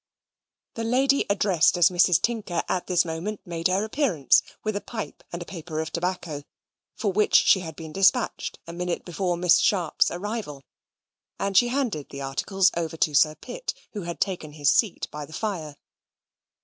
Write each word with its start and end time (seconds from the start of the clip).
Ho, 0.77 0.81
ho!" 0.81 0.81
The 0.83 0.89
lady 0.89 1.25
addressed 1.29 1.77
as 1.77 1.89
Mrs. 1.91 2.19
Tinker 2.19 2.63
at 2.67 2.87
this 2.87 3.05
moment 3.05 3.39
made 3.45 3.67
her 3.67 3.83
appearance 3.83 4.41
with 4.63 4.75
a 4.75 4.81
pipe 4.81 5.23
and 5.31 5.43
a 5.43 5.45
paper 5.45 5.79
of 5.79 5.91
tobacco, 5.91 6.43
for 6.95 7.11
which 7.11 7.35
she 7.35 7.59
had 7.59 7.75
been 7.75 7.91
despatched 7.93 8.57
a 8.65 8.73
minute 8.73 9.05
before 9.05 9.37
Miss 9.37 9.59
Sharp's 9.59 10.09
arrival; 10.09 10.63
and 11.37 11.55
she 11.55 11.67
handed 11.67 12.09
the 12.09 12.19
articles 12.21 12.71
over 12.75 12.97
to 12.97 13.13
Sir 13.13 13.35
Pitt, 13.35 13.75
who 13.93 14.01
had 14.01 14.19
taken 14.19 14.53
his 14.53 14.71
seat 14.71 15.07
by 15.11 15.23
the 15.23 15.33
fire. 15.33 15.77